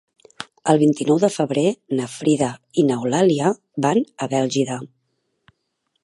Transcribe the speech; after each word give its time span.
El 0.71 0.79
vint-i-nou 0.83 1.19
de 1.23 1.29
febrer 1.33 1.65
na 1.99 2.07
Frida 2.13 2.49
i 2.83 2.85
n'Eulàlia 2.87 3.51
van 3.87 4.01
a 4.23 4.29
Bèlgida. 4.35 4.79